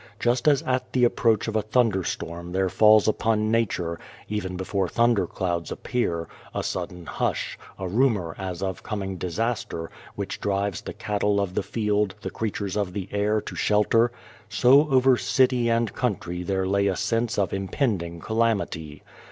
Just 0.19 0.47
as 0.47 0.63
at 0.63 0.93
the 0.93 1.03
approach 1.03 1.47
of 1.47 1.55
a 1.55 1.61
thunder 1.61 2.03
storm 2.03 2.53
there 2.53 2.69
falls 2.69 3.07
upon 3.07 3.51
nature 3.51 3.99
even 4.27 4.57
before 4.57 4.87
thunder 4.89 5.27
clouds 5.27 5.71
appear 5.71 6.27
a 6.55 6.63
sudden 6.63 7.05
hush, 7.05 7.55
a 7.77 7.87
rumour 7.87 8.33
as 8.39 8.63
of 8.63 8.81
coming 8.81 9.17
disaster, 9.17 9.91
which 10.15 10.41
drives 10.41 10.81
the 10.81 10.93
cattle 10.93 11.39
of 11.39 11.53
the 11.53 11.61
field, 11.61 12.15
the 12.23 12.31
creatures 12.31 12.75
of 12.75 12.93
the 12.93 13.09
air 13.11 13.39
to 13.41 13.53
shelter 13.55 14.11
so 14.49 14.89
over 14.89 15.17
city 15.19 15.69
and 15.69 15.93
country 15.93 16.41
there 16.41 16.65
lay 16.65 16.87
a 16.87 16.95
sense 16.95 17.37
of 17.37 17.53
impending 17.53 18.19
calamity. 18.19 19.03